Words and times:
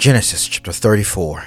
Genesis 0.00 0.48
chapter 0.48 0.72
34. 0.72 1.44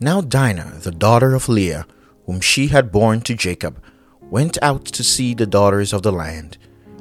Now 0.00 0.20
Dinah, 0.20 0.80
the 0.82 0.90
daughter 0.90 1.36
of 1.36 1.48
Leah, 1.48 1.86
whom 2.26 2.40
she 2.40 2.66
had 2.66 2.90
borne 2.90 3.20
to 3.20 3.36
Jacob, 3.36 3.80
went 4.20 4.58
out 4.60 4.84
to 4.86 5.04
see 5.04 5.32
the 5.32 5.46
daughters 5.46 5.92
of 5.92 6.02
the 6.02 6.10
land. 6.10 6.58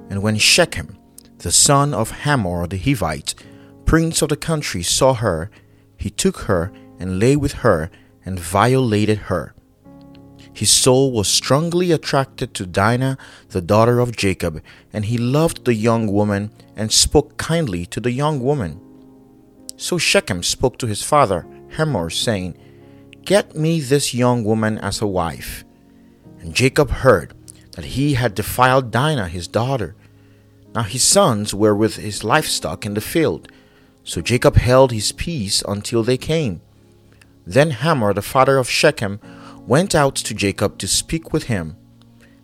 And 0.08 0.22
when 0.22 0.38
Shechem, 0.38 1.00
the 1.40 1.52
son 1.52 1.96
of 1.96 2.12
Hamor 2.12 2.68
the 2.68 2.78
Hivite, 2.78 3.34
prince 3.86 4.22
of 4.22 4.30
the 4.30 4.38
country, 4.38 4.84
saw 4.84 5.16
her, 5.16 5.50
he 5.98 6.12
took 6.12 6.42
her 6.42 6.72
and 7.00 7.18
lay 7.18 7.36
with 7.36 7.54
her 7.66 7.90
and 8.24 8.40
violated 8.40 9.18
her. 9.34 9.56
His 10.54 10.70
soul 10.70 11.12
was 11.12 11.28
strongly 11.28 11.92
attracted 11.92 12.54
to 12.54 12.68
Dinah, 12.68 13.18
the 13.50 13.62
daughter 13.62 14.00
of 14.00 14.16
Jacob, 14.16 14.62
and 14.94 15.06
he 15.06 15.18
loved 15.18 15.66
the 15.66 15.74
young 15.74 16.06
woman 16.06 16.52
and 16.76 16.92
spoke 16.92 17.38
kindly 17.38 17.88
to 17.88 18.00
the 18.00 18.12
young 18.12 18.42
woman. 18.42 18.80
So 19.82 19.98
Shechem 19.98 20.44
spoke 20.44 20.78
to 20.78 20.86
his 20.86 21.02
father, 21.02 21.48
Hamor, 21.72 22.12
saying, 22.12 22.56
Get 23.26 23.56
me 23.56 23.80
this 23.80 24.14
young 24.14 24.44
woman 24.44 24.78
as 24.78 25.02
a 25.02 25.08
wife. 25.08 25.66
And 26.40 26.54
Jacob 26.54 26.92
heard 26.92 27.34
that 27.72 27.86
he 27.86 28.14
had 28.14 28.36
defiled 28.36 28.92
Dinah 28.92 29.28
his 29.28 29.48
daughter. 29.48 29.96
Now 30.76 30.84
his 30.84 31.02
sons 31.02 31.56
were 31.56 31.76
with 31.76 31.96
his 31.96 32.24
livestock 32.24 32.86
in 32.86 32.94
the 32.94 33.02
field. 33.02 33.52
So 34.04 34.22
Jacob 34.22 34.56
held 34.56 34.92
his 34.92 35.12
peace 35.14 35.64
until 35.68 36.04
they 36.04 36.16
came. 36.18 36.62
Then 37.48 37.72
Hamor, 37.72 38.14
the 38.14 38.22
father 38.22 38.60
of 38.60 38.70
Shechem, 38.70 39.20
went 39.66 39.96
out 39.96 40.14
to 40.18 40.36
Jacob 40.36 40.78
to 40.78 40.88
speak 40.88 41.34
with 41.34 41.46
him. 41.46 41.76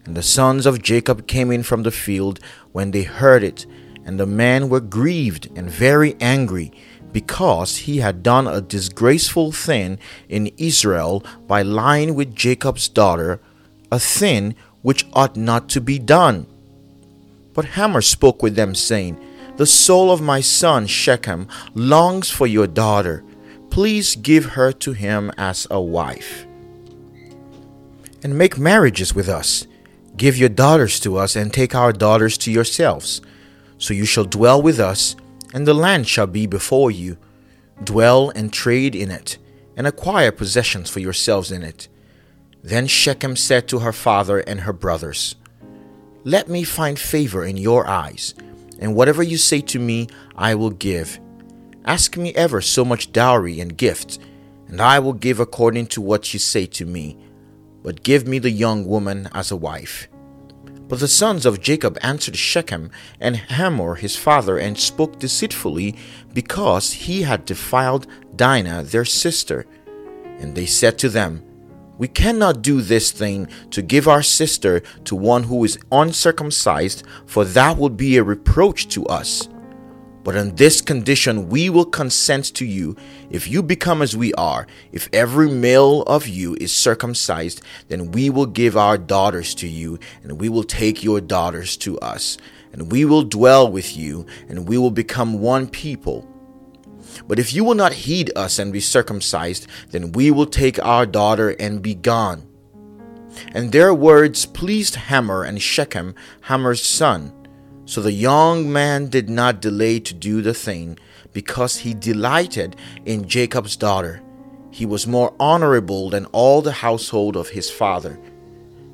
And 0.05 0.18
the 0.18 0.24
sons 0.24 0.66
of 0.66 0.82
Jacob 0.82 1.27
came 1.27 1.52
in 1.52 1.62
from 1.62 1.84
the 1.84 1.91
field 1.91 2.40
when 2.72 2.90
they 2.90 3.04
heard 3.04 3.44
it, 3.44 3.68
and 4.04 4.20
the 4.20 4.26
men 4.26 4.70
were 4.70 4.80
grieved 4.80 5.49
and 5.55 5.70
very 5.70 6.16
angry 6.20 6.72
because 7.17 7.77
he 7.88 7.98
had 7.98 8.21
done 8.21 8.45
a 8.45 8.62
disgraceful 8.62 9.52
thing 9.52 9.98
in 10.30 10.45
Israel 10.57 11.23
by 11.48 11.63
lying 11.63 12.13
with 12.13 12.35
Jacob's 12.35 12.87
daughter, 12.87 13.41
a 13.91 13.98
thing 13.98 14.54
which 14.84 15.04
ought 15.13 15.35
not 15.35 15.68
to 15.68 15.82
be 15.82 15.98
done. 15.98 16.46
But 17.55 17.74
Hamor 17.74 18.04
spoke 18.04 18.43
with 18.43 18.55
them, 18.55 18.76
saying, 18.76 19.20
The 19.55 19.65
soul 19.65 20.12
of 20.12 20.21
my 20.21 20.41
son 20.41 20.85
Shechem 20.85 21.48
longs 21.74 22.29
for 22.29 22.46
your 22.46 22.68
daughter. 22.68 23.24
Please 23.71 24.15
give 24.15 24.46
her 24.57 24.71
to 24.74 24.91
him 24.93 25.31
as 25.40 25.65
a 25.71 25.81
wife. 25.81 26.46
And 28.21 28.37
make 28.37 28.59
marriages 28.59 29.15
with 29.15 29.27
us. 29.27 29.65
Give 30.15 30.37
your 30.37 30.49
daughters 30.49 30.99
to 30.99 31.18
us, 31.18 31.35
and 31.35 31.52
take 31.52 31.74
our 31.74 31.93
daughters 31.93 32.37
to 32.43 32.52
yourselves. 32.52 33.21
So 33.79 33.96
you 33.96 34.05
shall 34.05 34.26
dwell 34.26 34.62
with 34.62 34.79
us 34.79 35.15
and 35.58 35.66
the 35.66 35.74
land 35.74 36.08
shall 36.08 36.27
be 36.27 36.46
before 36.46 36.91
you. 36.91 37.18
Dwell 37.84 38.30
and 38.36 38.54
trade 38.54 38.94
in 38.94 39.10
it, 39.10 39.40
and 39.76 39.88
acquire 39.88 40.32
possessions 40.32 40.88
for 40.88 40.99
yourselves 40.99 41.52
in 41.52 41.64
it. 41.64 41.88
Then 42.62 42.86
Shechem 42.86 43.36
said 43.36 43.68
to 43.70 43.80
her 43.80 43.91
father 43.91 44.38
and 44.38 44.60
her 44.62 44.72
brothers, 44.72 45.34
Let 46.24 46.48
me 46.48 46.64
find 46.64 46.99
favor 46.99 47.44
in 47.44 47.58
your 47.58 47.88
eyes, 47.88 48.36
and 48.77 48.94
whatever 48.94 49.24
you 49.24 49.36
say 49.36 49.62
to 49.62 49.80
me, 49.80 50.10
I 50.36 50.54
will 50.54 50.70
give. 50.70 51.20
Ask 51.86 52.18
me 52.18 52.36
ever 52.36 52.62
so 52.62 52.86
much 52.86 53.12
dowry 53.12 53.60
and 53.60 53.76
gift, 53.76 54.20
and 54.68 54.80
I 54.80 54.99
will 54.99 55.14
give 55.14 55.40
according 55.40 55.88
to 55.88 56.02
what 56.02 56.34
you 56.34 56.40
say 56.40 56.68
to 56.68 56.86
me. 56.86 57.18
But 57.82 58.04
give 58.04 58.27
me 58.27 58.38
the 58.38 58.52
young 58.52 58.86
woman 58.86 59.27
as 59.34 59.49
a 59.49 59.55
wife. 59.55 60.08
But 60.88 60.99
the 60.99 61.07
sons 61.07 61.46
of 61.46 61.62
Jacob 61.62 61.98
answered 62.02 62.38
Shechem 62.38 62.91
and 63.20 63.35
Hamor 63.35 63.96
his 63.96 64.16
father 64.16 64.57
and 64.57 64.78
spoke 64.78 65.19
deceitfully 65.19 65.96
because 66.34 66.94
he 66.94 67.24
had 67.24 67.46
defiled 67.46 68.07
Dinah 68.35 68.84
their 68.84 69.06
sister. 69.06 69.66
And 70.40 70.56
they 70.56 70.66
said 70.66 70.97
to 71.00 71.09
them, 71.09 71.44
We 71.97 72.08
cannot 72.08 72.62
do 72.62 72.81
this 72.81 73.12
thing 73.12 73.50
to 73.72 73.81
give 73.81 74.08
our 74.08 74.24
sister 74.24 74.81
to 75.06 75.16
one 75.16 75.44
who 75.44 75.63
is 75.66 75.80
uncircumcised, 75.92 77.04
for 77.25 77.44
that 77.44 77.78
would 77.78 77.98
be 77.98 78.18
a 78.18 78.24
reproach 78.24 78.88
to 78.90 79.06
us. 79.08 79.50
But 80.28 80.36
on 80.36 80.56
this 80.56 80.82
condition 80.82 81.48
we 81.48 81.70
will 81.70 81.86
consent 81.86 82.54
to 82.56 82.66
you, 82.66 82.98
if 83.30 83.48
you 83.48 83.64
become 83.64 84.02
as 84.02 84.14
we 84.14 84.34
are, 84.34 84.68
if 84.92 85.08
every 85.14 85.50
male 85.50 86.02
of 86.02 86.28
you 86.28 86.58
is 86.60 86.76
circumcised, 86.76 87.62
then 87.88 88.12
we 88.12 88.30
will 88.30 88.46
give 88.46 88.76
our 88.76 88.98
daughters 88.98 89.56
to 89.56 89.70
you, 89.70 89.98
and 90.24 90.38
we 90.38 90.50
will 90.50 90.66
take 90.66 91.02
your 91.02 91.22
daughters 91.22 91.78
to 91.78 91.98
us, 92.00 92.38
and 92.74 92.92
we 92.92 93.06
will 93.06 93.24
dwell 93.24 93.72
with 93.72 93.96
you, 93.96 94.26
and 94.50 94.68
we 94.68 94.78
will 94.78 94.92
become 94.92 95.40
one 95.40 95.66
people. 95.66 96.28
But 97.26 97.40
if 97.40 97.54
you 97.54 97.64
will 97.64 97.76
not 97.76 97.94
heed 97.94 98.30
us 98.36 98.60
and 98.60 98.74
be 98.74 98.82
circumcised, 98.82 99.66
then 99.92 100.12
we 100.12 100.30
will 100.30 100.46
take 100.46 100.78
our 100.84 101.06
daughter 101.06 101.52
and 101.58 101.82
be 101.82 101.96
gone. 101.96 102.46
And 103.54 103.72
their 103.72 103.94
words 103.94 104.46
pleased 104.46 104.96
Hamor 104.96 105.44
and 105.44 105.62
Shechem, 105.62 106.16
Hamor's 106.42 106.84
son. 106.84 107.32
So 107.88 108.02
the 108.02 108.12
young 108.12 108.72
man 108.72 109.08
did 109.08 109.30
not 109.30 109.62
delay 109.62 110.02
to 110.02 110.14
do 110.14 110.42
the 110.42 110.53
thing, 110.53 111.00
because 111.31 111.78
he 111.78 111.94
delighted 111.94 112.75
in 113.06 113.30
Jacob's 113.30 113.78
daughter. 113.78 114.22
He 114.72 114.86
was 114.86 115.08
more 115.08 115.34
honorable 115.40 116.09
than 116.09 116.25
all 116.28 116.62
the 116.62 116.74
household 116.74 117.38
of 117.38 117.50
his 117.50 117.70
father. 117.70 118.20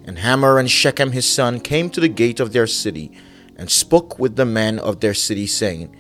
And 0.06 0.20
Hamor 0.20 0.60
and 0.60 0.70
Shechem 0.70 1.12
his 1.12 1.28
son 1.28 1.60
came 1.60 1.90
to 1.90 2.00
the 2.00 2.08
gate 2.08 2.40
of 2.40 2.54
their 2.54 2.68
city, 2.68 3.12
and 3.56 3.72
spoke 3.72 4.20
with 4.20 4.36
the 4.36 4.46
men 4.46 4.78
of 4.78 5.00
their 5.00 5.16
city, 5.16 5.48
saying, 5.48 5.96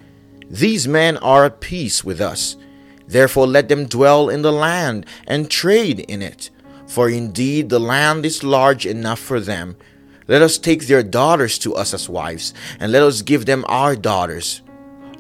These 0.48 0.88
men 0.88 1.18
are 1.18 1.46
at 1.46 1.62
peace 1.62 2.04
with 2.04 2.22
us. 2.22 2.58
Therefore 3.08 3.48
let 3.48 3.70
them 3.70 3.86
dwell 3.86 4.30
in 4.30 4.44
the 4.44 4.54
land, 4.54 5.08
and 5.26 5.50
trade 5.50 6.02
in 6.02 6.22
it. 6.22 6.52
For 6.86 7.10
indeed 7.10 7.70
the 7.70 7.80
land 7.80 8.24
is 8.24 8.44
large 8.44 8.86
enough 8.86 9.20
for 9.20 9.40
them 9.40 9.78
let 10.28 10.42
us 10.42 10.58
take 10.58 10.88
their 10.88 11.04
daughters 11.04 11.58
to 11.60 11.76
us 11.76 11.94
as 11.94 12.10
wives, 12.10 12.54
and 12.80 12.92
let 12.92 13.04
us 13.04 13.22
give 13.22 13.46
them 13.46 13.66
our 13.68 13.96
daughters. 13.96 14.62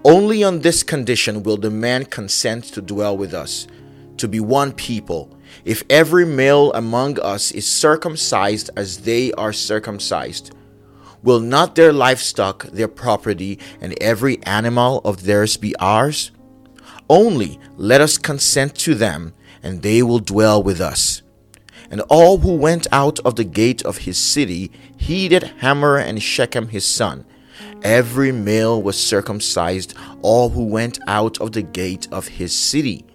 Only 0.06 0.44
on 0.44 0.59
this 0.59 0.84
condition 0.84 1.44
will 1.44 1.58
the 1.58 1.69
man 1.69 2.06
consent 2.06 2.66
to 2.74 2.81
dwell 2.81 3.16
with 3.18 3.34
us, 3.34 3.68
to 4.18 4.28
be 4.28 4.40
one 4.40 4.74
people, 4.74 5.38
if 5.66 5.84
every 5.90 6.25
male 6.25 6.74
among 6.74 7.19
us 7.19 7.52
is 7.52 7.66
circumcised 7.66 8.69
as 8.75 9.03
they 9.03 9.31
are 9.34 9.53
circumcised. 9.53 10.53
Will 11.22 11.40
not 11.40 11.75
their 11.75 11.94
livestock, 11.94 12.66
their 12.66 12.90
property, 12.90 13.58
and 13.80 13.96
every 14.02 14.44
animal 14.44 15.00
of 15.06 15.24
theirs 15.24 15.56
be 15.56 15.74
ours? 15.78 16.31
Only 17.09 17.59
let 17.78 18.02
us 18.02 18.18
consent 18.18 18.75
to 18.80 18.94
them, 18.94 19.34
and 19.62 19.81
they 19.81 20.03
will 20.03 20.20
dwell 20.20 20.62
with 20.62 20.81
us. 20.81 21.22
And 21.89 22.01
all 22.09 22.39
who 22.39 22.55
went 22.55 22.88
out 22.91 23.19
of 23.19 23.35
the 23.35 23.44
gate 23.44 23.83
of 23.83 23.99
his 23.99 24.17
city 24.17 24.71
heeded 24.97 25.44
Hamor 25.59 25.97
and 25.97 26.21
Shechem 26.21 26.69
his 26.69 26.85
son. 26.85 27.25
Every 27.83 28.31
male 28.31 28.81
was 28.81 28.97
circumcised, 28.97 29.93
all 30.22 30.49
who 30.49 30.63
went 30.63 30.99
out 31.07 31.39
of 31.41 31.51
the 31.51 31.61
gate 31.61 32.07
of 32.11 32.27
his 32.27 32.55
city. 32.55 33.05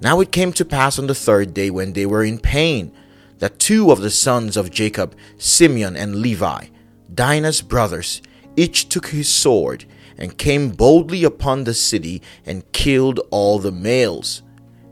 Now 0.00 0.20
it 0.20 0.32
came 0.32 0.52
to 0.54 0.64
pass 0.64 0.98
on 0.98 1.06
the 1.06 1.14
third 1.14 1.54
day 1.54 1.70
when 1.70 1.92
they 1.92 2.06
were 2.06 2.22
in 2.22 2.38
pain, 2.38 2.92
that 3.38 3.58
two 3.58 3.90
of 3.90 4.00
the 4.00 4.10
sons 4.10 4.56
of 4.56 4.70
Jacob, 4.70 5.16
Simeon 5.38 5.96
and 5.96 6.16
Levi, 6.16 6.66
Dinah's 7.12 7.62
brothers, 7.62 8.22
each 8.56 8.88
took 8.88 9.08
his 9.08 9.28
sword 9.28 9.84
and 10.16 10.38
came 10.38 10.70
boldly 10.70 11.24
upon 11.24 11.64
the 11.64 11.74
city 11.74 12.22
and 12.46 12.70
killed 12.72 13.20
all 13.30 13.58
the 13.58 13.72
males. 13.72 14.42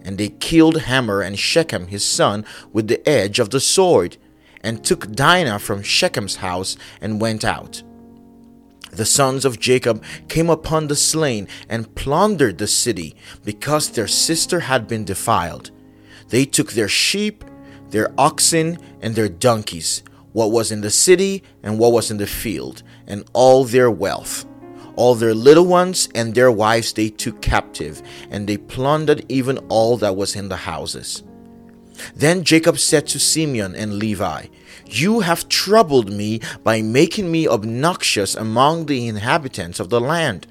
And 0.05 0.19
they 0.19 0.29
killed 0.29 0.83
Hamor 0.83 1.23
and 1.23 1.39
Shechem 1.39 1.89
his 1.89 2.05
son 2.05 2.45
with 2.73 2.89
the 2.89 3.07
edge 3.09 3.39
of 3.39 3.51
the 3.51 3.61
sword, 3.61 4.17
and 4.63 4.85
took 4.85 5.13
Dinah 5.13 5.59
from 5.59 5.83
Shechem's 5.83 6.37
house 6.37 6.77
and 7.01 7.21
went 7.21 7.45
out. 7.45 7.83
The 8.93 9.07
sons 9.07 9.45
of 9.45 9.61
Jacob 9.61 10.03
came 10.29 10.51
upon 10.51 10.89
the 10.89 10.97
slain 10.97 11.47
and 11.69 11.95
plundered 11.95 12.59
the 12.59 12.67
city 12.67 13.15
because 13.45 13.91
their 13.91 14.09
sister 14.09 14.61
had 14.61 14.89
been 14.89 15.05
defiled. 15.05 15.71
They 16.29 16.45
took 16.45 16.73
their 16.73 16.89
sheep, 16.89 17.45
their 17.91 18.13
oxen, 18.19 18.79
and 19.01 19.15
their 19.15 19.29
donkeys, 19.29 20.03
what 20.33 20.51
was 20.51 20.73
in 20.73 20.81
the 20.81 20.91
city 20.91 21.43
and 21.63 21.79
what 21.79 21.93
was 21.93 22.11
in 22.11 22.19
the 22.19 22.27
field, 22.27 22.83
and 23.07 23.25
all 23.33 23.65
their 23.65 23.91
wealth. 23.91 24.45
All 24.97 25.15
their 25.15 25.35
little 25.35 25.67
ones 25.67 26.09
and 26.15 26.35
their 26.35 26.51
wives 26.51 26.93
they 26.93 27.09
took 27.09 27.41
captive, 27.41 28.03
and 28.31 28.47
they 28.47 28.57
plundered 28.57 29.25
even 29.29 29.59
all 29.69 29.97
that 29.99 30.17
was 30.17 30.37
in 30.37 30.49
the 30.49 30.57
houses. 30.57 31.23
Then 32.15 32.45
Jacob 32.45 32.79
said 32.79 33.07
to 33.09 33.19
Simeon 33.19 33.75
and 33.75 33.95
Levi, 33.95 34.47
You 34.87 35.21
have 35.21 35.49
troubled 35.49 36.11
me 36.11 36.41
by 36.63 36.83
making 36.83 37.31
me 37.31 37.47
obnoxious 37.47 38.35
among 38.35 38.87
the 38.87 39.07
inhabitants 39.07 39.81
of 39.81 39.91
the 39.91 40.01
land, 40.01 40.47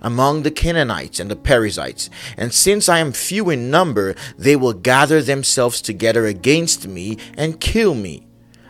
among 0.00 0.42
the 0.42 0.50
Canaanites 0.50 1.20
and 1.20 1.30
the 1.30 1.36
Perizzites. 1.36 2.10
And 2.36 2.52
since 2.52 2.88
I 2.88 2.98
am 2.98 3.12
few 3.12 3.50
in 3.50 3.70
number, 3.70 4.14
they 4.36 4.56
will 4.56 4.72
gather 4.72 5.22
themselves 5.22 5.80
together 5.80 6.26
against 6.26 6.86
me 6.86 7.18
and 7.36 7.60
kill 7.60 7.94
me. 7.94 8.26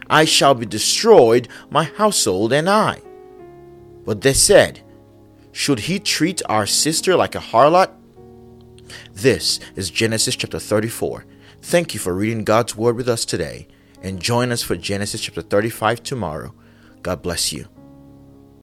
I 0.09 0.25
shall 0.27 0.55
be 0.55 0.67
destroyed, 0.67 1.49
my 1.71 1.85
household 1.85 2.53
and 2.53 2.69
I. 2.69 3.01
But 4.05 4.21
they 4.21 4.35
said, 4.35 4.81
should 5.53 5.81
he 5.81 6.01
treat 6.01 6.43
our 6.49 6.67
sister 6.67 7.15
like 7.15 7.35
a 7.35 7.39
harlot? 7.39 7.91
This 9.13 9.61
is 9.77 9.91
Genesis 9.91 10.35
chapter 10.35 10.59
34. 10.59 11.25
Thank 11.61 11.95
you 11.95 12.01
for 12.01 12.15
reading 12.15 12.45
God's 12.45 12.77
Word 12.77 12.97
with 12.97 13.09
us 13.09 13.25
today, 13.25 13.69
and 14.03 14.21
join 14.21 14.51
us 14.51 14.63
for 14.63 14.77
Genesis 14.77 15.21
chapter 15.21 15.43
35 15.43 16.03
tomorrow. 16.03 16.55
God 17.03 17.23
bless 17.23 17.53
you. 17.53 17.69